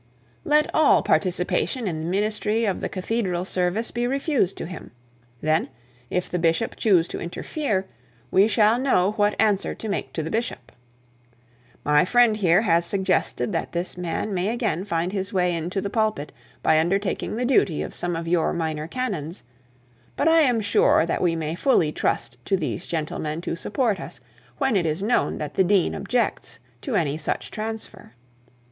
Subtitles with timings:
[0.43, 4.89] Let all participation in the ministry of the cathedral service be refused to him.
[5.41, 5.69] Then,
[6.09, 7.85] if the bishop choose to interfere,
[8.31, 10.71] we shall know what answer to make to the bishop.
[11.85, 15.89] My friend here has suggested that this man may again find his way into the
[15.91, 16.31] pulpit
[16.63, 19.43] by undertaking the duty of some of your minor canons;
[20.15, 24.19] but I am sure that we may fully trust to these gentlemen to support us,
[24.57, 28.15] when it is known that the dean objects to any such transfer.'